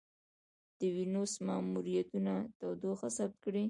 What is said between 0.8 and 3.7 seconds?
وینوس ماموریتونه تودوخه ثبت کړې.